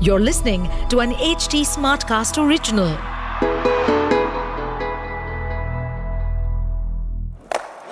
You're 0.00 0.20
listening 0.20 0.68
to 0.88 1.00
an 1.00 1.12
HT 1.12 1.60
Smartcast 1.70 2.38
original. 2.42 2.88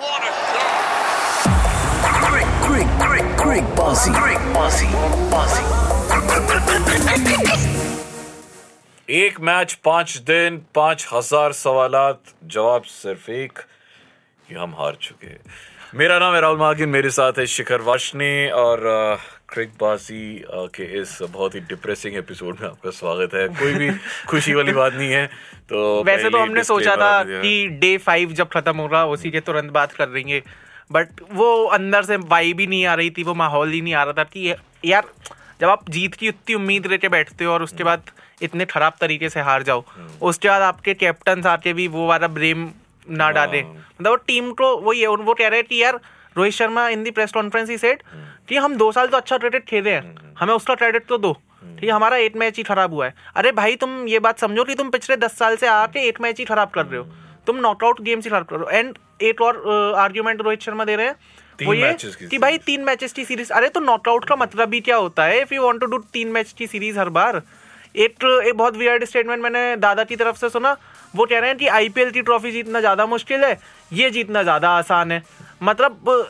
What 0.01 0.23
a 0.25 0.31
goal! 0.55 0.73
Great, 2.27 2.49
great, 2.67 2.89
great, 3.03 3.27
great 3.37 3.67
bossy. 3.75 4.11
Great 4.11 4.43
bossy, 4.57 4.89
bossy. 5.35 5.63
एक 9.21 9.39
match 9.41 9.73
पाँच 9.85 10.17
दिन 10.25 10.57
पाँच 10.75 11.07
हज़ार 11.13 11.51
सवालात 11.59 12.19
जवाब 12.55 12.83
सिर्फ़ 12.95 13.29
एक 13.31 13.57
कि 14.47 14.55
हम 14.55 14.73
हार 14.79 14.97
चुके 15.01 15.33
मेरा 15.97 16.17
नाम 16.19 16.33
है 16.35 16.41
राहुल 16.41 16.57
मागिन 16.57 16.89
मेरे 16.89 17.09
साथ 17.17 17.39
है 17.39 17.45
शिखर 17.55 17.81
वाशनी 17.89 18.33
और 18.63 18.85
अ, 18.85 19.17
क्रिक 19.51 19.69
बासी 19.69 20.45
के 20.47 20.83
इस 21.01 21.17
बहुत 21.21 21.55
ही 21.55 21.59
डिप्रेसिंग 21.59 22.15
एपिसोड 22.15 22.57
में 22.61 22.67
आपका 22.69 22.89
स्वागत 22.89 23.33
है। 23.33 23.47
कोई 23.49 23.73
भी 23.73 23.89
खुशी 24.27 24.53
वाली 24.53 24.71
बात 24.71 24.93
नहीं 24.93 25.11
है 25.11 25.25
तो 25.69 26.03
वैसे 26.03 26.29
तो 26.29 26.37
हमने 26.37 26.63
सोचा 26.63 26.95
था 26.95 27.23
कि 27.23 27.67
डे 27.81 27.97
फाइव 27.97 28.31
जब 28.31 28.47
खत्म 28.47 28.75
होगा 28.77 29.05
उसी 29.05 29.31
के 29.31 29.39
तुरंत 29.39 29.71
बात 29.71 29.91
कर 29.91 30.05
देंगे 30.05 30.41
बट 30.91 31.21
वो 31.31 31.65
अंदर 31.65 32.03
से 32.03 32.15
वाइब 32.15 32.59
ही 32.59 32.67
नहीं 32.67 32.85
आ 32.85 32.93
रही 32.93 33.09
थी 33.09 33.23
वो 33.23 33.33
माहौल 33.33 33.71
ही 33.71 33.81
नहीं 33.81 33.93
आ 33.93 34.03
रहा 34.03 34.13
था 34.13 34.23
कि 34.23 34.53
यार 34.85 35.07
जब 35.61 35.69
आप 35.69 35.89
जीत 35.89 36.13
की 36.13 36.29
उतनी 36.29 36.55
उम्मीद 36.55 36.87
लेके 36.87 37.09
बैठते 37.09 37.45
हो 37.45 37.53
और 37.53 37.63
उसके 37.63 37.83
बाद 37.83 38.03
इतने 38.41 38.65
खराब 38.65 38.93
तरीके 39.01 39.29
से 39.29 39.39
हार 39.39 39.63
जाओ 39.63 39.83
उसके 40.21 40.49
बाद 40.49 40.61
आपके 40.61 40.93
कैप्टन 40.93 41.43
आके 41.47 41.73
भी 41.73 41.87
वो 41.87 42.07
वाला 42.07 42.27
ब्लेम 42.27 42.69
ना 43.09 43.31
डाले। 43.31 43.61
मतलब 43.61 44.07
वो 44.07 44.15
टीम 44.15 44.51
को 44.51 44.75
वो 44.77 44.93
ये 44.93 45.07
वो 45.07 45.33
कह 45.33 45.47
रहे 45.47 45.59
हैं 45.59 45.67
कि 45.69 45.83
यार 45.83 45.99
Rohit 46.37 46.53
Sharma 46.53 46.87
in 46.89 47.03
the 47.03 47.11
press 47.11 47.31
conference 47.31 47.69
ही 47.69 47.77
कि 48.49 48.57
हम 48.57 48.75
दो 48.77 48.91
साल 48.91 49.07
तो 49.07 49.17
अच्छा 49.17 49.37
क्रेडिट 49.37 49.65
खेले 49.65 49.91
हैं। 49.91 50.33
हमें 50.39 50.53
उसका 50.53 50.75
क्रेडिट 50.75 51.05
तो 51.05 51.17
दो। 51.17 51.33
ठीक 51.33 51.83
है 51.83 51.91
हमारा 51.91 52.17
एक 52.17 52.35
मैच 52.37 52.57
ही 52.57 52.63
खराब 52.63 52.93
हुआ 52.93 53.05
है। 53.05 53.13
अरे 53.35 53.51
भाई 53.53 53.75
तुम 53.75 53.91
ये 54.07 54.19
बात 54.19 54.39
समझो 54.39 54.63
कि 54.63 54.75
तुम 54.75 54.89
पिछले 54.89 55.15
दस 55.17 55.37
साल 55.37 55.55
से 55.57 55.67
आके 55.69 56.07
एक 56.07 56.21
मैच 56.21 56.39
ही 56.39 56.45
खराब 56.45 56.69
कर 56.69 56.85
रहे 56.85 56.99
हो। 56.99 57.05
तुम 57.47 57.55
नॉकआउट 57.57 58.01
गेम्स 58.01 58.23
ही 58.23 58.29
खराब 58.29 58.45
कर 58.45 58.55
रहे 58.55 58.63
हो। 58.63 58.79
एंड 58.79 58.97
एक 59.21 59.41
और 59.41 59.93
आर्ग्यूमेंट 59.97 60.41
रोहित 60.41 60.61
शर्मा 60.61 60.85
दे 60.85 60.95
रहे 60.95 61.05
हैं। 61.05 61.15
वो 61.59 61.73
ये 61.73 61.93
की 62.21 62.37
भाई 62.37 62.57
तीन 62.65 62.83
मैचेस 62.83 63.13
की 63.13 63.25
सीरीज़ 63.25 63.51
अरे 63.53 63.69
तो 63.69 63.79
नॉकआउट 63.79 64.25
का 64.25 64.35
मतलब 64.35 64.73
ही 64.73 64.79
क्या 64.81 64.95
होता 64.97 65.23
है? 65.23 65.41
If 65.41 65.53
you 65.53 65.63
want 65.63 65.79
to 65.81 65.85
do 65.85 65.97
तीन 66.13 66.27
मैच 66.31 66.53
की 66.57 66.67
सीरीज़ 66.67 66.99
हर 66.99 67.09
बार। 67.11 67.41
एक 67.97 68.23
एक 68.23 68.55
बहुत 68.57 68.77
वियर्ड 68.77 69.03
स्टेटमेंट 69.05 69.41
मैंने 69.43 69.75
दादा 69.77 70.03
की 70.03 70.15
तरफ़ 70.15 70.37
से 70.37 70.49
सुना। 70.49 70.75
वो 71.13 71.25
कह 71.25 71.39
रहे 71.39 71.49
हैं 71.49 71.57
कि 71.57 71.67
आईपीएल 71.69 72.11
की 72.11 72.21
ट्रॉफी 72.21 72.51
जीतना 72.51 72.79
ज़्यादा 72.79 73.05
मुश्किल 73.07 73.43
है। 73.43 73.59
ये 73.91 74.09
जीतना 74.09 74.43
ज़्यादा 74.43 74.69
आसान 74.71 75.11
है। 75.11 75.23
मतलब 75.63 76.29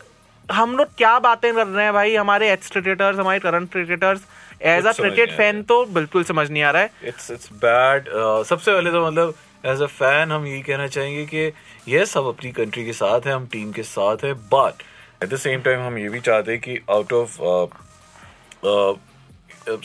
हम 0.51 0.75
लोग 0.77 0.87
क्या 0.97 1.17
बातें 1.19 1.53
कर 1.55 1.67
रहे 1.67 1.83
हैं 1.83 1.93
भाई? 1.93 2.15
हमारे 2.15 2.51
एक्स 2.51 2.71
क्रिकेटर्स 2.71 3.19
हमारे 3.19 3.39
current 3.39 3.71
cricketers 3.71 4.21
as 4.61 4.85
a 4.87 4.91
cricket 4.93 5.31
fan 5.37 5.61
तो 5.63 5.85
बिल्कुल 5.97 6.23
समझ 6.23 6.49
नहीं 6.51 6.63
आ 6.63 6.71
रहा 6.71 6.81
है। 6.81 6.91
इट्स 7.07 7.29
इट्स 7.31 7.51
बैड 7.63 8.09
सबसे 8.47 8.71
पहले 8.71 8.91
तो 8.91 9.05
मतलब 9.07 9.33
एज 9.65 9.81
अ 9.81 9.85
फ़ैन 9.99 10.31
हम 10.31 10.45
यही 10.47 10.61
कहना 10.61 10.87
चाहेंगे 10.87 11.25
कि 11.25 11.91
ये 11.93 12.05
सब 12.05 12.25
अपनी 12.27 12.51
कंट्री 12.51 12.85
के 12.85 12.93
साथ 12.93 13.27
है 13.27 13.33
हम 13.33 13.45
टीम 13.51 13.71
के 13.71 13.83
साथ 13.83 14.23
है 14.23 14.33
but 14.53 14.83
at 15.23 15.29
the 15.29 15.37
same 15.37 15.61
time 15.61 15.79
हम 15.81 15.97
ये 15.97 16.09
भी 16.09 16.19
चाहते 16.19 16.51
हैं 16.51 16.61
कि 16.61 16.79
out 16.89 17.13
of 17.13 17.37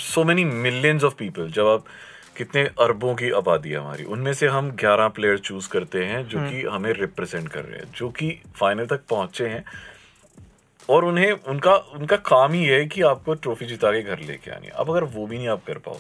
so 0.01 0.25
many 0.25 0.45
millions 0.45 1.05
of 1.05 1.15
people 1.15 1.51
जब 1.51 1.67
आप 1.67 1.85
कितने 2.37 2.63
अरबों 2.81 3.15
की 3.15 3.31
आबादी 3.31 3.71
है 3.71 3.79
हमारी 3.79 4.05
उनमें 4.15 4.33
से 4.35 4.47
हम 4.49 4.71
11 4.77 5.09
प्लेयर 5.09 5.39
चूज़ 5.39 5.69
करते 5.69 6.05
हैं 6.05 6.27
जो 6.29 6.39
कि 6.51 6.63
हमें 6.67 6.93
रिप्रेजेंट 6.93 7.49
कर 7.49 7.65
रहे 7.65 7.79
हैं 7.79 7.93
जो 7.97 8.09
कि 8.11 8.31
फाइनल 8.61 8.87
तक 8.87 9.05
पहुँचे 9.11 9.49
हैं। 9.49 9.65
और 10.89 11.05
उन्हें 11.05 11.33
उनका 11.33 11.77
उनका 11.77 12.17
काम 12.17 12.53
ही 12.53 12.65
है 12.65 12.87
कि 12.87 13.03
आपको 13.03 13.35
ट्रॉफी 13.35 13.67
जिता 13.67 13.93
के 13.93 14.03
घर 14.03 14.19
लेके 14.19 14.51
आनी 14.51 14.67
है। 14.67 14.73
अब 14.77 14.91
अगर 14.91 15.05
वो 15.05 15.27
भी 15.27 15.39
नहीं 15.39 15.49
आप 15.49 15.63
कर 15.67 15.79
पाओ। 15.79 15.99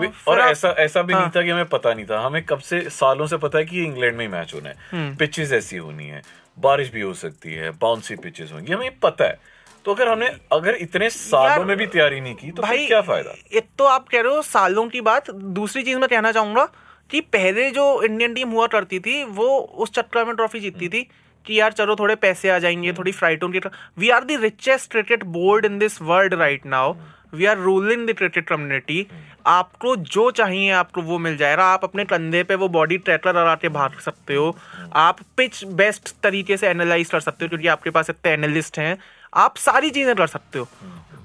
वे- 0.00 0.10
और 0.28 0.40
ऐसा 0.40 0.68
ऐसा 0.68 1.02
भी 1.02 1.12
हाँ, 1.12 1.20
नहीं 1.20 1.30
हाँ। 1.30 1.42
था 1.42 1.46
कि 1.46 1.50
हमें 1.50 1.64
पता 1.64 1.94
नहीं 1.94 2.06
था। 2.06 2.20
हमें 2.20 2.44
कब 2.44 2.58
से 2.58 2.90
सालों 2.90 3.26
से 3.26 3.36
पता 3.36 3.58
है 3.58 3.64
कि 3.64 3.84
इंग्लैंड 3.84 4.16
में 4.16 4.26
ही 4.26 4.32
मैच 4.32 4.54
होना 4.54 4.72
हम्म। 4.90 5.10
है 5.10 5.16
पिचेस 5.16 5.52
ऐसी 5.52 5.76
होनी 5.76 6.06
है। 6.06 6.22
बारिश 6.58 6.90
भी 6.90 7.00
हो 7.00 7.14
सकती 7.14 7.54
है 7.54 7.70
बाउंसी 7.70 8.16
पिचेस 8.16 8.50
होंगी। 8.52 8.72
हमें 8.72 8.98
पता 8.98 9.24
है। 9.24 9.40
तो 9.84 9.94
अगर 9.94 10.08
हमने 10.08 10.26
अगर 10.52 10.74
इतने 10.74 11.10
सालों 11.10 11.64
में 11.64 11.76
भी 11.76 11.86
तैयारी 11.86 12.20
नहीं 12.20 12.34
की 12.34 12.50
तो 12.50 12.62
भाई 12.62 12.86
क्या 12.86 13.00
फ़ायदा? 13.00 13.34
एक 13.52 13.66
तो 13.78 13.84
आप 13.84 14.08
कह 14.08 14.20
रहे 14.20 14.34
हो 14.34 14.42
सालों 14.42 14.88
की 14.88 15.00
बात। 15.00 15.30
दूसरी 15.30 15.82
चीज़ 15.82 15.98
मैं 15.98 16.08
कहना 16.08 16.32
चाहूँगा 16.32 16.68
कि 17.10 17.20
पहले 17.20 17.70
जो 17.70 18.02
इंडियन 18.02 18.34
टीम 18.34 18.48
हुआ 18.48 18.66
करती 18.66 19.00
थी 19.00 19.24
वो 19.24 19.58
उस 19.58 19.92
चक्कर 19.92 20.24
में 20.24 20.36
ट्रॉफी 20.36 20.60
जीतती 20.60 20.88
थी। 20.88 21.08
कि 21.48 21.60
यार 21.60 21.72
चलो 21.72 21.96
थोड़े 21.96 22.14
पैसे 22.14 22.50
आ 22.50 22.58
जाएँगे 22.58 22.92
थोड़ी 22.92 23.12
फ्राइटों 23.12 23.48
की 23.48 23.60
we 23.98 24.10
are 24.10 24.24
the 24.24 24.40
richest 24.40 24.90
cricket 24.90 25.24
board 25.36 25.64
in 25.64 25.78
this 25.78 26.00
world 26.02 26.34
right 26.34 26.66
now 26.66 26.94
we 27.34 27.46
are 27.46 27.58
ruling 27.58 28.06
the 28.08 28.12
cricket 28.12 28.48
community 28.48 29.06
आपको 29.46 29.94
जो 29.96 30.30
चाहिए 30.30 30.70
आपको 30.72 31.02
वो 31.02 31.18
मिल 31.18 31.36
जाएगा। 31.36 31.64
आप 31.64 31.84
अपने 31.84 32.04
कंधे 32.04 32.42
पे 32.44 32.54
वो 32.54 32.68
बॉडी 32.68 32.96
ट्रैकर 32.98 33.30
लगा 33.30 33.54
के 33.54 33.68
भाग 33.68 33.98
सकते 34.00 34.34
हो। 34.34 34.56
आप 34.96 35.20
पिच 35.36 35.62
बेस्ट 35.74 36.14
तरीके 36.22 36.56
से 36.56 36.68
एनालाइज 36.68 37.10
कर 37.10 37.20
सकते 37.20 37.44
हो 37.44 37.48
क्योंकि 37.48 37.68
आपके 37.68 37.90
पास 37.90 38.10
इतने 38.10 38.32
एनालिस्ट 38.32 38.78
हैं। 38.78 38.96
आप 39.34 39.56
सारी 39.56 39.90
चीज़ें 39.90 40.14
कर 40.16 40.26
सकते 40.26 40.58
हो। 40.58 40.68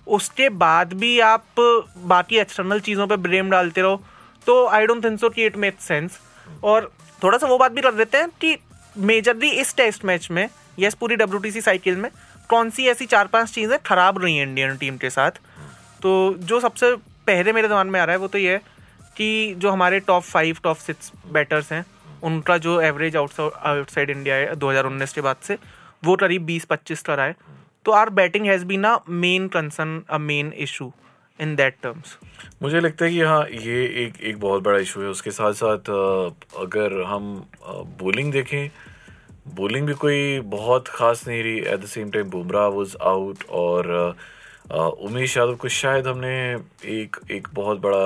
उसके 0.07 0.49
बाद 0.49 0.93
भी 0.93 1.19
आप 1.21 1.45
बाकी 2.05 2.37
एक्सटर्नल 2.37 2.79
चीज़ों 2.79 3.07
पे 3.07 3.17
ब्लेम 3.17 3.49
डालते 3.49 3.81
रहो। 3.81 4.01
तो 4.47 4.65
आई 4.67 4.85
डोंट 4.85 5.03
थिंक 5.03 5.19
सो 5.19 5.29
कि 5.29 5.45
इट 5.45 5.57
मेक 5.57 5.81
सेंस 5.81 6.19
और 6.63 6.91
थोड़ा 7.21 7.37
सा 7.37 7.47
वो 7.47 7.57
बात 7.57 7.71
भी 7.71 7.81
कर 7.81 7.93
देते 7.93 8.17
हैं 8.17 8.29
कि 8.41 8.57
मेजरली 8.97 9.49
इस 9.51 9.75
टेस्ट 9.77 10.05
मैच 10.05 10.27
में 10.31 10.47
यस 10.79 10.93
पूरी 10.93 11.15
डब्ल्यूटीसी 11.15 11.61
साइकिल 11.61 11.95
में, 11.95 12.09
कौन 12.49 12.69
सी 12.69 12.87
ऐसी 12.87 13.05
चार 13.05 13.27
पाँच 13.27 13.49
चीज़ें 13.51 13.77
खराब 13.85 14.23
रही 14.23 14.35
हैं 14.37 14.47
इंडियन 14.47 14.77
टीम 14.77 14.97
के 14.97 15.09
साथ? 15.09 15.31
तो 16.01 16.35
जो 16.39 16.59
सबसे 16.59 16.95
पहले 17.27 17.53
मेरे 17.53 17.67
दिमाग 17.67 17.87
में 17.87 17.99
आ 17.99 18.03
रहा 18.03 18.13
है 18.13 18.19
वो 18.19 18.27
तो 18.27 18.37
ये 18.37 18.53
है 18.53 18.61
कि 19.17 19.55
जो 19.57 19.69
हमारे 19.71 19.99
top 20.01 20.23
five 20.23 20.57
top 20.63 20.77
six 20.77 21.11
batters 21.33 21.71
हैं, 21.71 21.85
उनका 22.23 22.57
जो 22.57 22.79
एवरेज 22.81 23.15
आउटसाइड 23.15 24.09
इंडिया 24.09 24.35
है 24.35 24.55
2019 24.55 25.13
के 25.13 25.21
बाद 25.21 25.35
से, 25.43 25.57
वो 26.03 26.15
करीब 26.15 26.45
20-25 26.45 27.01
का 27.01 27.15
रहा 27.15 27.25
है। 27.25 27.35
तो 27.85 27.91
our 27.91 28.09
batting 28.11 28.45
has 28.45 28.65
been 28.65 28.83
a 28.83 28.97
main 29.09 29.47
concern 29.47 30.01
a 30.09 30.17
main 30.19 30.53
issue 30.57 30.91
in 31.39 31.55
that 31.55 31.75
terms 31.83 32.17
मुझे 32.61 32.79
लगता 32.79 33.05
है 33.05 33.11
कि 33.11 33.21
हाँ 33.21 33.45
ये 33.51 33.85
एक 34.05 34.21
एक 34.21 34.39
बहुत 34.39 34.63
बड़ा 34.63 34.79
इशू 34.79 35.01
है। 35.01 35.07
उसके 35.07 35.31
साथ 35.31 35.53
साथ 35.53 35.89
अगर 36.59 37.01
हम 37.07 37.33
बॉलिंग 38.01 38.31
देखें 38.33 38.69
बॉलिंग 39.55 39.87
भी 39.87 39.93
कोई 40.01 40.39
बहुत 40.51 40.87
खास 40.87 41.27
नहीं 41.27 41.43
रही। 41.43 41.57
At 41.59 41.79
the 41.79 41.85
same 41.85 42.11
time 42.11 42.29
Bumrah 42.29 42.67
was 42.75 42.95
out 43.01 43.43
और 43.51 44.15
उमेश 44.71 45.35
यादव 45.37 45.55
को 45.55 45.67
शायद 45.67 46.07
हमने 46.07 46.33
एक 46.91 47.17
एक 47.31 47.47
बहुत 47.53 47.79
बड़ा 47.79 47.97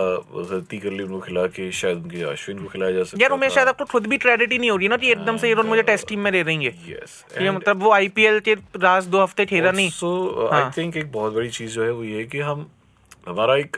गलती 0.50 0.78
कर 0.78 0.92
ली 0.92 1.04
उनको 1.04 1.20
खिला 1.20 1.46
के 1.48 1.72
शायद 1.72 1.98
उनके 1.98 2.22
अश्विन 2.32 2.64
को 2.64 2.70
खिलाया 2.70 2.92
जा 2.92 3.04
सकता 3.04 3.22
यार 3.22 3.32
उमेश 3.32 3.58
यादव 3.58 3.74
को 3.74 3.86
खुद 3.86 4.08
भी 4.08 4.18
क्रेडिट 4.18 4.52
ही 4.52 4.58
नहीं 4.58 4.70
हो 4.70 4.78
रही 4.78 4.88
ना 4.88 4.98
कि 4.98 5.12
एकदम 5.12 5.38
से 5.38 5.50
ये 5.50 5.56
मुझे 5.64 5.84
टेस्ट 5.84 6.08
टीम 6.08 6.20
में 6.20 6.32
दे 6.34 6.44
देंगे। 6.44 6.74
यस 6.88 7.24
ये 7.42 7.52
मतलब 7.52 7.84
वो 7.84 7.92
आईपीएल 7.94 8.40
के 8.40 8.54
राज 8.78 9.08
दो 9.08 9.22
हफ़्ते 9.22 9.46
खेला 9.46 9.72
नहीं। 9.72 9.90
सो 9.90 10.50
आई। 10.54 10.64
थिंक 10.78 10.98
एक 10.98 11.12
बहुत 11.12 11.34
बड़ी 11.34 11.50
चीज़ 11.50 11.76
जो 11.76 11.84
है 11.84 11.92
वो 11.92 12.04
ये 12.04 12.18
है 12.18 12.24
कि 12.26 12.40
हम 12.40 12.68
हमारा 13.28 13.56
एक 13.56 13.78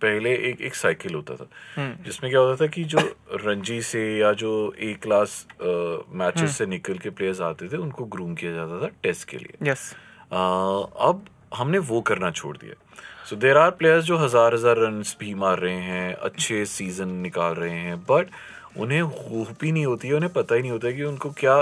पहले 0.00 0.34
एक 0.48 0.60
एक 0.60 0.74
साइकिल 0.74 1.14
होता 1.14 1.34
था। 1.34 1.46
हम्म। 1.76 2.04
जिसमें 2.04 2.30
क्या 2.30 2.40
होता 2.40 2.64
था 2.64 2.68
कि 2.68 2.84
जो 2.84 2.98
रणजी 3.44 3.80
से 3.82 4.00
या 4.18 4.32
जो 4.32 4.52
ए 4.80 4.92
क्लास 5.02 5.46
मैचेस। 5.62 6.56
से 6.56 6.66
निकल 6.66 6.98
के 6.98 7.10
प्लेयर्स 7.10 7.40
आते 7.40 7.68
थे 7.68 7.76
उनको 7.76 8.04
ग्रूम 8.04 8.34
किया 8.34 8.52
जाता 8.52 8.80
था 8.82 8.88
टेस्ट 9.02 9.28
के 9.28 9.36
लिए। 9.36 9.70
यस 9.70 9.92
अ, 10.32 10.36
अब 10.36 11.24
हमने 11.54 11.78
वो 11.78 12.00
करना 12.00 12.30
छोड़ 12.30 12.56
दिया। 12.56 12.74
सो 13.30 13.36
देर 13.36 13.56
आर 13.56 13.70
प्लेयर्स 13.70 14.04
जो 14.04 14.16
हज़ार 14.18 14.54
हज़ार 14.54 14.76
रन 14.76 15.02
भी 15.20 15.34
मार 15.34 15.58
रहे 15.58 15.80
हैं 15.82 16.14
अच्छे 16.14 16.64
सीज़न 16.64 17.08
निकाल 17.08 17.54
रहे 17.54 17.78
हैं 17.78 17.98
बट 18.00 18.30
उन्हें 18.78 19.00
होप 19.00 19.64
ही 19.64 19.72
नहीं 19.72 19.86
होती 19.86 20.08
है 20.08 20.14
उन्हें 20.14 20.32
पता 20.32 20.54
ही 20.54 20.60
नहीं 20.60 20.70
होता 20.70 20.90
कि 20.90 21.02
उनको 21.02 21.30
क्या 21.30 21.56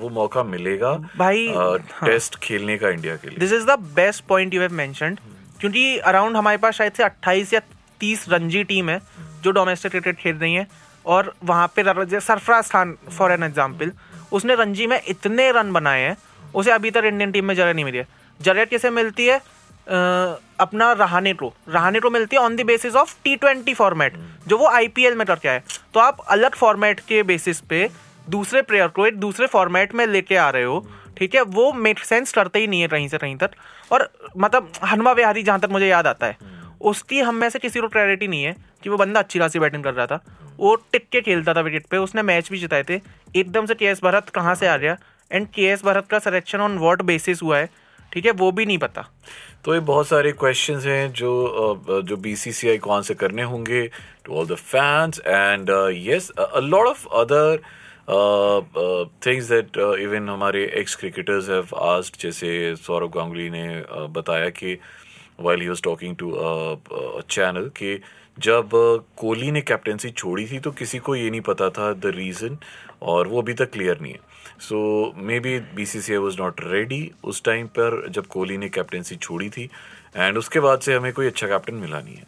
वो 0.00 0.08
मौका 0.08 0.42
मिलेगा 0.42 0.92
भाई, 1.18 1.48
अ, 1.48 1.52
हाँ। 1.54 2.08
टेस्ट 2.08 2.36
खेलने 2.36 2.78
का 2.78 2.88
इंडिया 2.88 3.16
के 3.16 3.28
लिए। 3.28 3.38
This 3.38 3.52
is 3.52 3.66
the 3.66 3.78
best 3.96 4.24
point 4.24 4.54
you 4.54 4.60
have 4.60 4.72
mentioned 4.72 5.20
क्योंकि 5.60 5.98
अराउंड 5.98 6.36
हमारे 6.36 6.56
पास 6.56 6.74
शायद 6.74 6.92
से 6.92 7.04
28 7.04 7.52
या 7.54 7.60
30 8.00 8.28
रणजी 8.28 8.62
टीम 8.64 8.90
है, 8.90 9.00
जो 9.42 9.50
डोमेस्टिक 9.50 9.92
क्रिकेट 9.92 10.16
खेल 10.18 10.36
रही 10.36 10.54
है, 10.54 10.66
और 11.04 11.34
वहाँ 11.44 11.72
पे 11.76 11.82
Sarfaraz 12.20 12.70
Khan 12.70 12.96
for 13.10 13.32
an 13.32 13.42
example 13.42 13.92
उसने 14.32 14.54
रणजी 14.54 14.86
में 14.86 15.00
इतने 15.00 15.50
रन 15.52 15.72
बनाए 15.72 16.00
हैं, 16.00 16.16
उसे 16.54 16.70
अभी 16.70 16.90
तक 16.90 17.04
इंडियन 17.04 17.32
टीम 17.32 17.44
में 17.44 17.54
जगह 17.54 17.72
नहीं 17.72 17.84
मिली 17.84 17.98
है। 17.98 18.06
जगह 18.40 18.64
कैसे 18.64 18.90
मिलती 18.90 19.26
है? 19.26 19.40
अपना 19.86 20.90
रहाने 20.92 21.32
को 21.34 21.52
रहाने 21.68 22.00
को 22.00 22.10
मिलती 22.10 22.36
है 22.36 22.42
on 22.42 22.56
the 22.56 22.64
basis 22.66 22.94
of 22.96 23.14
T 23.24 23.34
twenty 23.36 23.74
format 23.74 24.14
जो 24.48 24.56
वो 24.58 24.66
आईपीएल 24.68 25.14
में 25.16 25.26
करके 25.26 25.48
आए 25.48 25.62
तो 25.94 26.00
आप 26.00 26.18
अलग 26.30 26.54
फॉर्मेट 26.54 27.00
के 27.08 27.22
बेसिस 27.22 27.60
पे 27.70 27.88
दूसरे 28.28 28.62
प्लेयर 28.62 28.88
को 28.88 29.06
एक 29.06 29.16
दूसरे 29.16 29.46
फॉर्मेट 29.46 29.94
में 29.94 30.06
लेके 30.06 30.36
आ 30.36 30.48
रहे 30.50 30.62
हो 30.62 30.86
ठीक 31.18 31.34
है? 31.34 31.42
वो 31.42 31.72
मेक 31.74 31.98
सेंस 31.98 32.32
करते 32.32 32.58
ही 32.58 32.66
नहीं 32.66 32.80
है 32.80 32.88
कहीं 32.88 33.08
से 33.08 33.18
कहीं 33.18 33.36
तक। 33.36 33.50
और 33.92 34.08
मतलब 34.36 34.72
हनुमा 34.84 35.12
विहारी 35.12 35.42
जहाँ 35.42 35.60
तक 35.60 35.68
मुझे 35.70 35.86
याद 35.86 36.06
आता 36.06 36.26
है 36.26 36.36
उसकी 36.80 37.20
हम 37.20 37.34
में 37.34 37.48
से 37.50 37.58
किसी 37.58 37.80
को 37.80 37.88
क्लैरिटी 37.88 38.28
नहीं 38.28 38.42
है 38.42 38.54
कि 38.82 38.90
वो 38.90 38.96
बंदा 38.96 39.20
अच्छी 39.20 39.38
खासी 39.38 39.58
बैटिंग 39.58 39.84
कर 39.84 39.94
रहा 39.94 40.06
था। 40.06 40.20
वो 40.58 40.74
टिक 40.92 41.08
के 41.12 41.20
खेलता 41.20 41.54
था 41.54 41.60
विकेट 41.60 41.86
पे 41.86 41.96
उसने 41.96 42.22
मैच 42.22 42.50
भी 42.52 42.58
जिताए 42.58 42.82
थे। 42.88 43.00
एकदम 43.36 43.66
से 43.66 43.74
के 43.74 43.86
एस 43.86 44.00
भरत 44.04 44.28
कहाँ 44.28 44.54
से 44.54 44.66
आ 44.66 44.76
गया? 44.76 44.96
एंड 45.30 45.46
के 45.54 45.64
एस 45.64 45.84
भरत 45.84 46.06
का 46.10 46.18
सिलेक्शन 46.18 46.60
ऑन 46.60 46.78
वॉट 46.78 47.02
बेसिस 47.02 47.42
हुआ 47.42 47.58
है 47.58 47.68
ठीक 48.12 48.26
है? 48.26 48.32
वो 48.32 48.50
भी 48.52 48.66
नहीं 48.66 48.78
पता। 48.78 49.08
तो 49.64 49.74
ये 49.74 49.80
बहुत 49.80 50.08
सारे 50.08 50.32
क्वेश्चंस 50.32 50.86
हैं 50.86 51.12
जो 51.12 52.02
जो 52.06 52.16
बीसीसीआई 52.18 52.78
को 52.78 52.90
आंसर 52.90 53.14
करने 53.14 53.42
होंगे 53.42 53.86
to 54.24 54.34
all 54.34 54.46
the 54.46 54.54
fans 54.54 55.20
and 55.26 55.70
yes 56.06 56.30
a 56.30 56.60
lot 56.60 56.86
of 56.86 57.06
other 57.14 57.60
things 59.26 59.48
that 59.48 59.76
even 60.00 60.28
हमारे 60.28 60.64
एक्स 60.74 60.94
क्रिकेटर्स 60.94 61.48
हैव 61.50 61.74
आस्क्ड 61.76 62.20
जैसे 62.20 62.76
सौरभ 62.76 63.10
गांगुली 63.14 63.50
ने 63.50 63.82
uh, 63.82 64.08
बताया 64.16 64.48
कि 64.50 64.78
while 65.40 65.60
he 65.60 65.68
was 65.68 65.82
talking 65.82 66.16
to 66.16 66.30
channel 67.30 67.68
कि 67.76 68.00
जब 68.38 68.70
uh, 68.70 69.02
कोहली 69.16 69.50
ने 69.50 69.60
कैप्टेंसी 69.60 70.10
छोड़ी 70.10 70.46
थी 70.46 70.58
तो 70.58 70.70
किसी 70.70 70.98
को 70.98 71.16
ये 71.16 71.30
नहीं 71.30 71.40
पता 71.40 71.70
था 71.70 71.92
द 71.92 72.12
रीज़न 72.16 72.58
और 73.02 73.28
वो 73.28 73.42
अभी 73.42 73.54
तक 73.54 73.70
क्लियर 73.72 74.00
नहीं 74.00 74.12
है। 74.12 74.20
So 74.60 75.12
maybe 75.40 75.58
B 75.74 75.86
C 75.86 76.00
C 76.00 76.12
I 76.12 76.18
was 76.18 76.38
not 76.38 76.60
ready 76.64 77.10
उस 77.24 77.42
टाइम 77.44 77.66
पर 77.66 78.06
जब 78.10 78.26
कोहली 78.26 78.56
ने 78.58 78.68
कैप्टेंसी 78.68 79.16
छोड़ी 79.16 79.50
थी 79.50 79.70
एंड 80.16 80.38
उसके 80.38 80.60
बाद 80.60 80.80
से 80.80 80.94
हमें 80.94 81.12
कोई 81.12 81.26
अच्छा 81.26 81.46
कैप्टन 81.46 81.74
मिला 81.74 82.00
नहीं 82.00 82.14
है। 82.14 82.26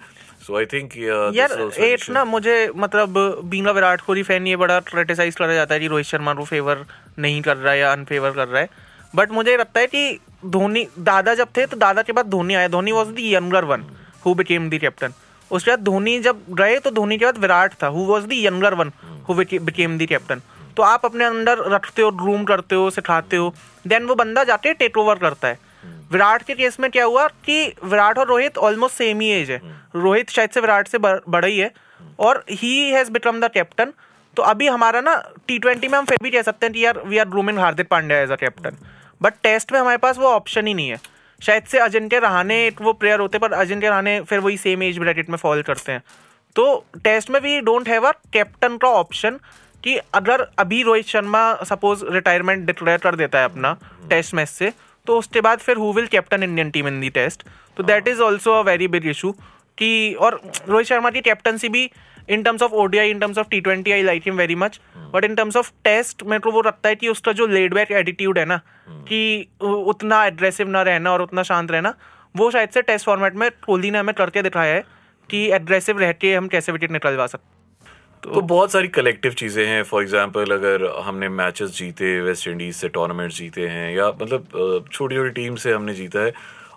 सो 0.50 0.56
आई 0.58 0.66
थिंक 0.66 0.96
यार 1.34 1.52
एट 1.78 2.08
ना 2.10 2.24
मुझे 2.26 2.54
मतलब 2.76 3.18
बीना 3.50 3.70
विराट 3.72 4.00
कोहली 4.00 4.22
फ़ैन 4.22 4.46
ये 4.46 4.56
बड़ा 4.56 4.78
क्रिटिसाइज 4.86 5.36
करा 5.36 5.54
जाता 5.54 5.74
है 5.74 5.80
कि 5.80 5.86
रोहित 5.86 6.06
शर्मा 6.06 6.34
को 6.34 6.44
फेवर 6.44 6.84
नहीं 7.18 7.42
कर 7.42 7.56
रहा 7.56 7.72
है 7.72 7.78
या 7.78 7.92
अनफेवर 7.92 8.30
कर 8.30 8.48
रहा 8.48 8.60
है। 8.60 8.68
बट 9.14 9.30
मुझे 9.32 9.56
लगता 9.56 9.80
है 9.80 9.86
कि 9.86 10.18
धोनी 10.46 10.86
दादा 11.10 11.34
जब 11.34 11.48
थे 11.56 11.66
तो 11.66 11.76
दादा 11.76 12.02
के 12.02 12.12
बाद 12.12 12.26
धोनी 12.30 12.54
आया। 12.54 12.68
Dhoni 12.68 12.92
was 12.92 13.08
the 13.10 13.20
younger 13.20 13.64
one 13.64 13.84
who 14.26 14.34
became 14.34 14.68
the 14.70 14.78
captain 14.80 15.12
उसके 15.50 15.70
बाद 15.70 15.84
धोनी 15.84 16.18
जब 16.22 16.42
गए 16.58 16.78
तो 16.80 16.90
धोनी 16.90 17.18
के 17.18 17.24
बाद 17.24 17.38
विराट 17.38 17.74
था 17.82 17.86
who 17.88 18.04
was 18.06 18.26
the 18.26 18.42
younger 18.42 18.74
one 18.74 18.92
who 19.28 19.34
became 19.34 19.98
the 19.98 20.06
captain 20.08 20.42
तो 20.76 20.82
आप 20.82 21.04
अपने 21.04 21.24
अंदर 21.24 21.64
रखते 21.70 22.02
हो 22.02 22.08
रूम 22.20 22.44
करते 22.44 22.74
हो 22.74 22.90
सिखाते 22.90 23.36
हो 23.36 23.54
देन 23.86 24.06
वो 24.06 24.14
बंदा 24.16 24.44
जाके 24.44 24.74
टेक 24.74 24.98
ओवर 24.98 25.18
करता 25.18 25.48
है। 25.48 25.58
विराट 26.12 26.42
के 26.42 26.54
केस 26.54 26.78
में 26.80 26.90
क्या 26.90 27.04
हुआ 27.04 27.26
कि 27.46 27.66
विराट 27.84 28.18
और 28.18 28.28
रोहित 28.28 28.58
ऑलमोस्ट 28.58 28.96
सेम 28.96 29.20
ही 29.20 29.30
एज 29.30 29.50
है। 29.50 29.60
रोहित 29.96 30.30
शायद 30.30 30.50
से 30.50 30.60
विराट 30.60 30.88
से 30.88 30.98
बड़ा 30.98 31.46
ही 31.46 31.58
है। 31.58 31.72
और 32.18 32.44
he 32.50 32.90
has 32.90 33.10
become 33.10 33.40
the 33.40 33.50
captain 33.50 33.92
तो 34.36 34.42
अभी 34.42 34.66
हमारा 34.68 35.00
ना 35.00 35.14
टी 35.48 35.58
ट्वेंटी 35.58 35.88
में 35.88 35.98
हम 35.98 36.04
फिर 36.04 36.18
भी 36.22 36.30
कह 36.30 36.42
सकते 36.42 36.66
हैं 36.66 36.72
कि 36.72 36.84
यार 36.84 36.98
we 37.06 37.18
are 37.18 37.28
grooming 37.28 37.58
Hardik 37.58 37.88
Pandya 37.88 38.18
as 38.18 38.30
a 38.30 38.36
captain 38.36 38.76
but 39.22 39.34
test 39.42 39.72
में 39.72 39.78
हमारे 39.80 39.96
पास 39.98 40.18
वो 40.18 40.26
ऑप्शन 40.26 40.66
ही 40.66 40.74
नहीं 40.74 40.88
है। 40.88 40.98
शायद 41.40 41.64
से 41.64 41.78
अजिंक्य 41.78 42.18
रहाने 42.18 42.64
एक 42.66 42.80
वो 42.82 42.92
प्लेयर 42.92 43.20
होते 43.20 43.38
पर 43.38 43.52
अजिंक्य 43.52 43.88
रहाने 43.88 44.20
फिर 44.20 44.38
वही 44.38 44.56
सेम 44.56 44.82
एज 44.82 44.98
ब्रैकेट 44.98 45.30
में 45.30 45.36
फॉल 45.36 45.62
करते 45.62 45.92
हैं। 45.92 46.02
तो 46.56 46.84
टेस्ट 47.04 47.30
में 47.30 47.40
we 47.40 47.60
don't 47.60 47.88
have 47.88 48.06
a 48.08 48.12
captain 48.32 48.76
का 48.76 48.88
ऑप्शन 48.90 49.38
कि 49.84 49.96
अगर 50.14 50.46
अभी 50.58 50.82
Rohit 50.82 51.06
Sharma 51.06 51.42
suppose 51.64 52.04
retirement 52.06 52.66
declare 52.66 52.98
कर 52.98 53.16
देता 53.16 53.38
है 53.38 53.44
अपना 53.44 53.76
टेस्ट 54.10 54.34
मैच 54.34 54.48
से 54.48 54.72
तो 55.06 55.18
उसके 55.18 55.40
बाद 55.40 55.58
फिर 55.58 55.76
who 55.76 55.92
will 55.92 56.06
captain 56.06 56.42
Indian 56.42 56.70
team 56.70 56.88
in 56.88 57.00
the 57.00 57.10
test 57.12 57.42
तो 57.76 57.82
that 57.82 58.08
is 58.08 58.20
also 58.22 58.52
a 58.52 58.62
very 58.62 58.88
big 58.88 59.06
issue 59.06 59.32
कि 59.78 59.90
और 60.20 60.40
रोहित 60.68 60.86
शर्मा 60.86 61.10
की 61.10 61.20
कैप्टनसी 61.20 61.68
भी 61.68 61.90
in 62.28 62.42
terms 62.42 62.62
of 62.62 62.72
ODI 62.74 63.10
in 63.10 63.18
terms 63.18 63.38
of 63.38 63.48
T 63.48 63.60
twenty 63.60 63.92
I 63.92 64.02
like 64.02 64.22
him 64.26 64.36
very 64.36 64.54
much 64.54 64.80
but 65.14 65.24
in 65.24 65.34
terms 65.34 65.56
of 65.56 65.70
test 65.84 66.22
मेरे 66.22 66.40
को 66.40 66.50
वो 66.50 66.62
लगता 66.62 66.88
है 66.88 66.94
कि 66.96 67.08
उसका 67.08 67.32
जो 67.32 67.46
लेड 67.46 67.74
बैक 67.74 67.92
एटीट्यूड 67.92 68.38
है 68.38 68.44
ना 68.44 68.60
कि 69.08 69.46
उतना 69.62 70.24
एग्रेसिव 70.26 70.68
ना 70.68 70.82
रहना 70.82 71.12
और 71.12 71.22
उतना 71.22 71.42
शांत 71.42 71.70
रहना 71.70 71.94
वो 72.34 72.50
शायद 72.50 72.68
से 72.68 72.82
टेस्ट 72.82 73.06
फॉर्मेट 73.06 73.34
में 73.34 73.50
कोहली 73.66 73.90
ने 73.90 73.98
हमें 73.98 74.14
करके 74.14 74.42
दिखाया 74.42 74.74
है 74.74 74.84
कि 75.30 75.46
एग्रेसिव 75.52 75.98
रह 75.98 76.12
के 76.14 76.34
हम 76.34 76.48
कैसे 76.48 76.72
विकेट 76.72 76.90
निकलवा 76.90 77.26
सकते 77.26 77.59
तो 78.22 78.40
बहुत 78.40 78.72
सारी 78.72 78.88
कलेक्टिव 78.88 79.32
चीज़ें 79.32 79.66
हैं। 79.66 79.82
फॉर 79.82 80.02
एग्जांपल 80.02 80.50
अगर 80.52 80.84
हमने 81.04 81.28
मैचेस 81.28 81.70
जीते 81.76 82.20
वेस्ट 82.20 82.48
इंडीज 82.48 82.74
से 82.76 82.88
टूर्नामेंट 82.88 83.32
जीते 83.32 83.66
हैं 83.68 83.90
या 83.96 84.08
मतलब 84.20 84.84
छोटी 84.92 85.16
छोटी 85.16 85.30
टीम 85.30 85.54
से 85.56 85.72
हमने 85.72 85.94
जीता 85.94 86.24
है 86.24 86.32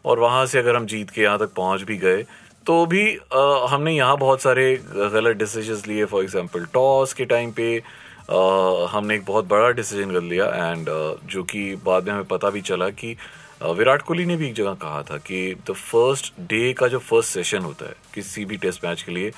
और 0.06 0.20
वहाँ 0.20 0.46
से 0.46 0.60
अगर 0.60 0.76
हम 0.76 0.86
जीत 0.86 1.10
के 1.10 1.22
यहाँ 1.22 1.40
तक 1.40 1.54
पहुँच 1.56 1.82
भी 1.82 1.98
गए 1.98 2.24
तो 2.66 2.86
भी 2.86 3.04
अ, 3.16 3.66
हमने 3.70 3.96
यहाँ 3.96 4.18
बहुत 4.18 4.42
सारे 4.42 4.76
गलत 4.96 5.38
डिसीज़न 5.38 5.82
लिए। 5.88 6.06
फॉर 6.06 6.24
एग्ज़ाम्पल 6.24 6.66
टॉस 6.74 7.14
के 7.14 7.26
टाइम 7.26 7.52
पे 7.52 7.78
अ, 7.78 8.88
हमने 8.92 9.16
एक 9.16 9.26
बहुत 9.26 9.48
बड़ा 9.48 9.70
डिसीज़न 9.72 10.12
कर 10.12 10.22
लिया 10.22 10.46
एंड 10.72 10.90
जो 11.32 11.44
कि 11.44 11.76
बाद 11.86 12.06
में 12.08 12.14
हमें 12.14 12.28
पता 12.28 12.50
भी 12.50 12.62
चला 12.62 12.90
कि 12.92 13.16
विराट 13.64 14.02
कोहली 14.02 14.26
ने 14.26 14.36
भी 14.38 14.48
एक 14.48 14.54
जगह 14.54 14.74
कहा 14.76 15.02
था 15.04 15.18
कि 15.18 15.56
द 15.70 15.74
फ़र्स्ट 15.74 16.34
डे 16.50 16.72
का 16.74 16.88
जो 16.88 17.00
फ़र्स्ट 17.00 17.34
सेशन 17.34 17.60
होता 17.62 17.86
है 17.86 17.96
किसी 18.14 18.46
भी 18.46 18.58
टेस्ट 18.58 18.86
मैच 18.86 19.02
के 19.02 19.12
लिए 19.12 19.32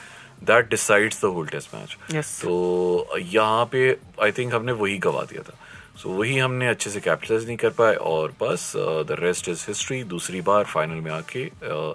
that 0.44 0.70
decides 0.70 1.22
the 1.22 1.30
whole 1.36 1.48
test 1.48 1.76
match 1.76 1.98
तो 2.42 3.18
यहाँ 3.18 3.66
पे 3.72 3.90
आई 4.24 4.32
थिंक 4.32 4.54
हमने 4.54 4.72
वही 4.74 4.98
गवा 4.98 5.24
दिया 5.24 5.42
था। 5.42 5.58
सो 5.98 6.10
so, 6.10 6.16
वही 6.16 6.38
हमने 6.38 6.68
अच्छे 6.68 6.90
से 6.90 7.00
कैपिटलाइज 7.00 7.46
नहीं 7.48 7.58
कर 7.58 7.70
पाए 7.78 7.96
और 7.96 8.34
बस 8.42 8.72
द 8.78 9.18
रेस्ट 9.20 9.50
इज़ 9.50 9.66
हिस्ट्री 9.68 10.04
दूसरी 10.14 10.42
बार 10.42 10.64
फाइनल 10.66 11.02
में 11.02 11.12
आके 11.12 11.46
uh, 11.46 11.94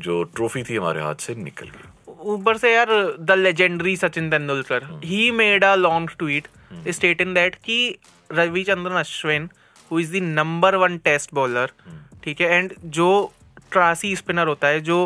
जो 0.00 0.22
ट्रॉफी 0.36 0.62
थी 0.62 0.76
हमारे 0.76 1.00
हाथ 1.02 1.14
से 1.20 1.34
निकल 1.34 1.68
गई। 1.68 2.12
ऊपर 2.32 2.56
से 2.56 2.72
यार 2.74 2.88
the 3.20 3.30
legendary 3.30 3.96
Sachin 3.96 4.30
Tendulkar 4.30 4.84
he 5.04 5.30
made 5.30 5.64
a 5.64 5.74
long 5.74 6.10
tweet 6.18 6.48
stating 6.90 7.34
that 7.34 7.54
कि 7.64 7.98
Ravichandran 8.30 8.96
Ashwin 8.96 9.48
who 9.90 9.98
is 10.00 10.12
the 10.12 10.22
number 10.22 10.76
one 10.76 10.98
test 10.98 11.34
bowler 11.34 11.72
ठीक 12.24 12.40
है 12.40 12.48
एंड 12.52 12.74
जो 12.98 13.08
ट्रासी 13.72 14.14
स्पिनर 14.16 14.46
होता 14.46 14.68
है 14.68 14.80
जो 14.80 14.98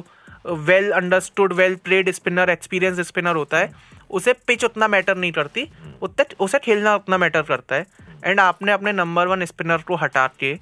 well 0.45 0.91
understood 0.91 1.53
well 1.53 1.75
played 1.85 2.11
spinner 2.11 2.51
experience 2.51 3.01
spinner 3.01 3.37
होता 3.37 3.59
है, 3.59 3.73
उसे 4.11 4.33
पिच 4.47 4.65
उतना 4.65 4.89
मैटर 4.89 5.17
नहीं 5.17 5.33
करती। 5.33 5.69
उतना, 6.03 6.25
उसे 6.41 6.59
खेलना 6.59 6.95
उतना 6.97 7.19
मैटर 7.19 7.43
करता 7.43 7.77
है। 7.77 7.87
एंड 8.25 8.41
आपने 8.41 8.73
अपने 8.73 8.93
नंबर 8.93 9.27
वन 9.27 9.45
स्पिनर 9.45 9.83
को 9.83 9.97
हटा 9.97 10.27
के, 10.41 10.55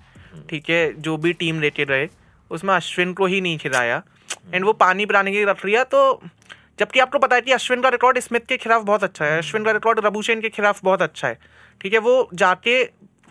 ठीक 0.51 0.71
है, 0.71 0.93
जो 0.93 1.17
भी 1.17 1.33
टीम 1.33 1.61
लेके 1.61 1.85
रहे, 1.85 2.09
उसमें 2.51 2.75
अश्विन 2.75 3.13
को 3.13 3.27
ही 3.27 3.41
नहीं 3.41 3.59
खिलाया। 3.59 4.03
एंड 4.55 4.65
वो 4.65 4.73
पानी 4.75 5.07
पिलाने 5.07 5.33
की 5.33 5.45
रख 5.45 5.65
लिया 5.67 5.85
तो 5.85 6.21
जबकि 6.79 7.01
आपको 7.01 7.19
पता 7.19 7.37
है 7.37 7.43
कि 7.43 7.53
अश्विन 7.53 7.81
का 7.83 7.89
रिकॉर्ड 7.89 8.19
स्मिथ 8.19 8.41
के 8.41 8.57
खिलाफ 8.57 8.83
बहुत 8.83 9.05
अच्छा 9.05 9.25
है। 9.25 9.39
अश्विन 9.39 9.65
का 9.65 9.71
रिकॉर्ड 9.71 10.01
रबुशेन 10.05 10.41
के 10.41 10.49
खिलाफ 10.49 10.81
बहुत 10.85 11.03
अच्छा 11.03 11.29
है। 11.29 11.39
ठीक 11.81 11.93
है, 11.93 11.99
वो 11.99 12.29
जाके 12.35 12.83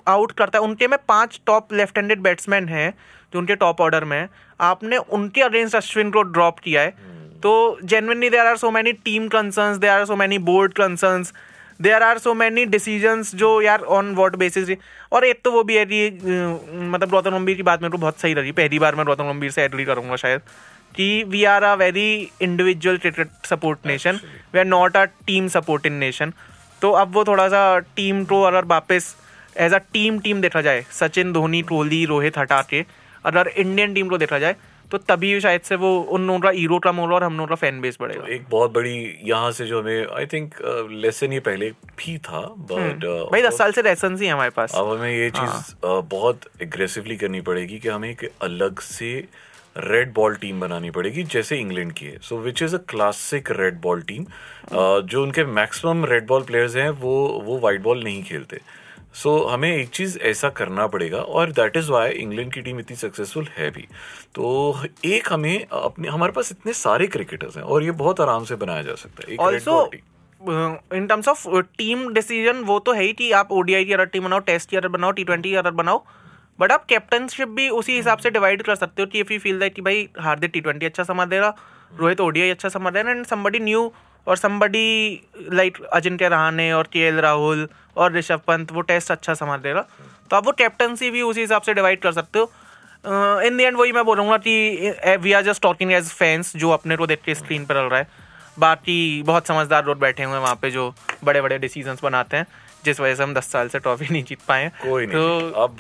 आउट 0.08 0.32
करता 0.32 0.60
है। 0.60 0.64
उनके 0.64 0.88
में 0.88 0.98
पाँच 1.08 1.40
टॉप 1.46 1.74
लेफ़्ट 1.74 1.98
हैंडेड 1.98 2.20
बैट्समैन 2.20 2.68
हैं 2.70 2.94
जो 3.34 3.40
उनके 3.40 3.56
टॉप 3.56 3.82
ऑर्डर 3.82 4.04
में 4.04 4.18
हैं। 4.18 4.30
आपने 4.60 4.98
उनके 4.98 5.42
अगेंस्ट 5.42 5.76
अश्विन 5.76 6.12
को 6.12 6.22
ड्रॉप 6.24 6.60
किया 6.60 6.82
है। 6.82 6.90
तो 7.44 7.78
genuinely 7.84 8.30
there 8.30 8.46
are 8.48 8.58
so 8.58 8.72
many 8.72 8.94
team 8.94 9.28
concerns 9.28 9.78
there 9.78 9.90
are 9.90 10.06
so 10.06 10.16
many 10.16 10.38
board 10.46 10.74
concerns 10.74 11.34
there 11.80 12.04
are 12.04 12.18
so 12.18 12.34
many 12.34 12.66
decisions 12.68 13.34
जो 13.36 13.62
यार 13.62 13.82
ऑन 13.98 14.14
वॉट 14.16 14.36
बेसिस 14.36 14.70
और 15.12 15.26
एक 15.26 15.42
तो 15.44 15.52
वो 15.52 15.64
भी 15.64 15.78
है 15.78 15.86
कि 15.86 16.10
मतलब 16.10 17.10
गौतम 17.10 17.32
गंभीर 17.32 17.56
की 17.56 17.64
बात 17.64 17.82
मेरे 17.82 17.92
को 17.92 17.98
बहुत 17.98 18.20
सही 18.20 18.34
लगी। 18.34 18.52
पहली 18.54 18.80
बार 18.80 18.96
मैं 18.96 19.06
गौतम 19.06 19.32
गंभीर 19.32 19.52
से 19.52 19.64
एग्री 19.64 19.86
करूँगा 19.86 20.16
शायद। 20.16 20.42
कि 20.96 21.24
we 21.24 21.44
are 21.46 21.64
a 21.64 21.74
very 21.76 22.12
individual 22.42 22.98
cricket 22.98 23.28
support 23.46 23.86
nation 23.86 24.20
we 24.54 24.60
are 24.60 24.66
not 24.66 24.98
a 24.98 25.04
team 25.28 25.48
supporting 25.48 25.98
nation 26.00 26.34
तो 26.82 26.92
अब 26.92 27.14
वो 27.14 27.24
थोड़ा 27.24 27.48
सा 27.48 27.78
टीम 27.96 28.24
को 28.26 28.42
अगर 28.44 28.66
वापस 28.66 29.16
एज 29.56 29.74
अ 29.74 29.78
टीम 29.94 30.20
टीम 30.20 30.42
देखा 30.42 30.62
जाए 30.62 30.86
सचिन 30.92 31.34
धोनी 31.34 31.62
कोहली 31.62 32.04
रोहित 32.06 32.38
हटा 32.38 32.62
के 32.70 32.86
अगर 33.26 33.48
इंडियन 33.48 33.94
टीम 33.94 34.10
को 34.10 34.18
देखा 34.18 34.40
जाए 34.40 34.56
तो 34.92 34.98
तभी 34.98 35.40
शायद 35.42 35.62
से 35.62 35.76
वो 35.76 35.90
उन 36.12 36.26
लोगों 36.28 36.40
का 36.40 36.50
हीरो 36.50 36.78
कम 36.80 36.96
होगा 36.96 37.16
और 37.16 37.24
हम 37.24 37.38
लोगों 37.38 37.48
का 37.48 37.56
फ़ैन 37.56 37.82
बेस 37.82 37.98
बढ़ेगा। 38.02 38.26
एक 38.36 38.46
बहुत 38.50 38.72
बड़ी 38.74 38.96
यहाँ 39.26 39.52
से 39.52 39.66
जो 39.68 39.82
हमें 39.82 40.08
आई 40.18 40.26
थिंक 40.26 40.56
लेसन 41.04 41.34
ये 41.34 41.40
पहले 41.40 41.70
भी 41.98 42.18
था 42.18 42.42
बट 42.72 43.06
uh, 43.06 43.32
भाई 43.32 43.42
दस 43.42 43.58
साल 43.58 43.72
से 43.72 43.82
लेसन 43.82 44.18
ही 44.22 44.28
हमारे 44.28 44.50
पास। 44.56 44.76
अब 44.76 44.90
हमें 44.90 45.12
ये 45.12 45.30
चीज़ 45.30 45.52
अ, 45.86 46.00
बहुत 46.12 46.50
एग्रेसिवली 46.62 47.18
करनी 47.18 47.42
पड़ेगी 47.42 47.80
कि 47.80 47.90
हमें 47.90 48.10
एक 48.10 48.30
अलग 48.42 48.80
से 48.80 49.14
रेड 49.78 50.14
बॉल 50.14 50.36
टीम 50.36 50.60
बनानी 50.60 50.92
पड़ेगी 50.92 51.24
जैसे 51.34 51.58
इंग्लैंड 51.58 51.92
की 51.94 52.06
है। 52.06 52.18
So 52.22 52.38
which 52.42 52.62
is 52.64 52.76
a 52.76 52.80
classic 52.90 53.52
red 53.60 53.80
ball 53.82 54.02
team 54.08 54.26
जो 54.74 55.24
उनके 55.24 55.44
मैक्सिमम 55.60 56.06
रेड 56.06 56.28
बॉल 56.28 56.44
प्लेयर्स 56.44 56.76
हैं 56.76 56.90
वो 57.02 57.16
वो 57.46 57.60
वाइट 57.60 57.82
बॉल 57.82 58.04
नहीं 58.04 58.24
खेलते। 58.24 58.62
सो 59.14 59.38
so, 59.38 59.52
हमें 59.52 59.70
एक 59.70 59.90
चीज़ 59.90 60.18
ऐसा 60.20 60.50
करना 60.50 60.86
पड़ेगा 60.88 61.18
और 61.20 61.52
दैट 61.52 61.78
इज़ 61.78 61.92
वाई 61.92 62.12
इंग्लैंड 62.12 62.54
की 62.54 62.62
टीम 62.62 62.80
इतनी 62.80 62.96
सक्सेसफुल 62.98 63.48
है 63.58 63.70
भी। 63.72 63.88
तो 64.36 64.84
एक 65.06 65.32
हमें 65.34 65.66
अपने 65.66 66.08
हमारे 66.08 66.32
पास 66.32 66.52
इतने 66.52 66.74
सारे 66.76 67.08
क्रिकेटर्स 67.08 67.58
हैं 67.58 67.64
और 67.64 67.84
ये 67.84 67.92
बहुत 68.02 68.22
आराम 68.22 68.44
से 68.44 68.56
बनाया 68.58 68.82
जा 68.82 68.96
सकता 68.96 69.30
है। 69.30 69.38
Also 69.38 69.84
in 70.96 71.08
terms 71.08 71.28
of 71.28 71.48
team 71.78 72.08
decision 72.14 72.64
वो 72.64 72.80
तो 72.80 72.94
है 72.94 73.04
ही 73.04 73.14
कि 73.14 73.32
आप 73.34 73.52
ओडीआई 73.52 73.86
की 73.86 73.94
अलग 73.94 74.10
टीम 74.12 74.24
बनाओ 74.24 74.40
टेस्ट 74.48 74.70
की 74.70 74.78
अलग 74.78 74.92
बनाओ 74.92 75.12
टी 75.12 75.24
ट्वेंटी 75.24 75.50
की 75.50 75.56
अलग 75.56 75.74
बनाओ। 75.74 76.04
बट 76.60 76.72
आप 76.72 76.86
कैप्टनशिप 76.86 77.48
भी 77.48 77.68
उसी 77.70 77.96
हिसाब 77.96 78.18
से 78.18 78.30
डिवाइड 78.30 78.62
कर 78.64 78.76
सकते 78.76 79.02
हो 79.02 79.08
कि 79.08 79.20
इफ़ 79.20 79.34
यू 79.34 79.40
फील 79.40 79.60
दैट 79.60 79.76
कि 79.76 79.82
भाई 79.82 80.08
हार्दिक 80.20 80.52
टी 80.52 80.62
ट्वेंटी 80.62 80.86
अच्छा 80.86 81.04
संभाल 81.04 81.30
रहा 81.30 81.54
रोहित 81.92 82.22
ओडीआई 82.22 82.50
अच्छा 82.50 82.70
संभाल 82.70 82.94
देगा 82.94 83.12
एंड 83.12 83.26
समबडी 83.26 83.60
न्यू 83.60 83.92
और 84.30 84.38
समबडी 84.38 85.22
लाइक 85.54 85.82
अजिंक्य 85.84 86.28
रहाने 86.30 86.72
और 86.74 86.88
के 86.94 87.10
राहुल 87.22 87.68
और 87.98 88.14
ऋषभ 88.14 88.42
पंत 88.48 88.72
वो 88.72 88.82
टेस्ट 88.84 89.12
अच्छा 89.12 89.34
संभाल 89.34 89.60
देगा 89.60 89.86
तो 90.32 90.36
आप 90.36 90.46
वो 90.46 90.52
कैप्टनसी 90.58 91.12
भी 91.12 91.22
उसी 91.22 91.42
हिसाब 91.42 91.62
से 91.62 91.74
डिवाइड 91.74 92.02
कर 92.02 92.12
सकते 92.12 92.40
हो। 92.40 92.52
इन 93.44 93.58
द 93.58 93.62
एंड 93.62 93.78
वही 93.78 93.92
मैं 93.92 94.04
बोलूँगा 94.06 94.38
कि 94.38 94.94
we 95.22 95.34
are 95.34 95.44
just 95.44 95.62
talking 95.62 95.92
as 95.92 96.10
fans 96.14 96.56
जो 96.56 96.70
अपने 96.70 96.96
को 96.98 97.08
देख 97.08 97.22
के 97.26 97.36
स्क्रीन 97.36 97.66
पर 97.66 97.76
चल 97.76 97.90
रहा 97.90 98.00
है। 98.00 98.08
बाकी 98.58 99.24
बहुत 99.24 99.48
समझदार 99.48 99.86
लोग 99.86 100.00
बैठे 100.00 100.24
हुए 100.24 100.34
हैं 100.34 100.42
वहाँ 100.42 100.56
पे 100.62 100.72
जो 100.72 100.94
बड़े 101.24 101.42
बड़े 101.42 101.58
डिसीज़न 101.60 101.98
बनाते 102.04 102.38
हैं 102.38 102.46
जिस 102.86 103.00
वजह 103.00 103.16
से 103.16 103.24
हम 103.24 103.34
10 103.34 103.52
साल 103.52 103.68
से 103.70 103.80
ट्रॉफी 103.80 104.08
नहीं 104.12 104.24
जीत 104.24 104.40
पाए। 104.48 104.68
कोई 104.82 105.06
नहीं। 105.06 105.16
तो 105.16 105.62
अब 105.62 105.78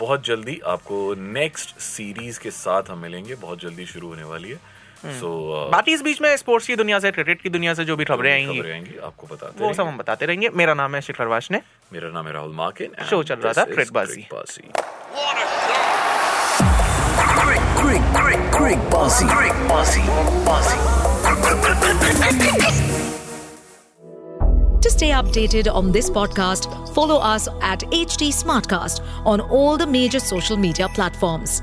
बहुत 0.00 0.24
जल्दी 0.26 0.58
आपको 0.66 1.14
नेक्स्ट 1.32 1.78
सीरीज़ 1.80 2.40
के 2.40 2.50
साथ 2.52 2.90
हम 2.90 2.98
मिलेंगे। 2.98 3.34
बहुत 3.36 3.60
जल्दी 3.60 3.86
शुरू 3.86 4.08
होने 4.08 4.24
वाली 4.24 4.50
है। 4.50 4.58
हम्म। 5.04 5.18
सो 5.20 5.68
बाकी 5.72 5.92
इस 5.92 6.02
बीच 6.02 6.20
में 6.20 6.36
स्पोर्ट्स 6.36 6.66
की 6.66 6.76
दुनिया 6.76 6.98
से 6.98 7.10
क्रिकेट 7.10 7.42
की 7.42 7.48
दुनिया 7.48 7.74
से 7.74 7.84
जो 7.84 7.96
भी 7.96 8.04
खबरें 8.04 8.32
आएँगी 8.32 8.98
आपको 9.04 9.26
बताते 9.26 9.64
वो 9.64 9.72
सब। 9.72 9.86
हम 9.86 9.98
बताते 9.98 10.26
रहेंगे 10.26 10.50
मेरा 10.54 10.74
नाम 10.74 10.94
है 10.94 11.00
शिखर 11.00 11.26
वाशने 11.26 11.60
मेरा 11.92 12.10
नाम 12.10 12.26
है 12.26 12.32
राहुल 12.32 12.52
मार्किन 12.54 12.90
and 12.98 13.10
शो 13.10 13.22
चल 13.22 13.34
रहा 13.34 13.52
था, 13.52 13.64
bossy, 13.92 14.26
bossy. 14.32 14.70
To 24.80 24.90
stay 24.90 25.10
updated 25.10 25.72
on 25.72 25.92
this 25.92 26.08
podcast, 26.08 26.68
follow 26.94 27.18
us 27.18 27.48
at 27.62 27.80
HT 27.90 28.32
Smartcast 28.32 29.02
on 29.24 29.40
all 29.40 29.76
the 29.76 29.86
major 29.86 30.20
social 30.20 30.56
media 30.56 30.88
platforms. 30.88 31.62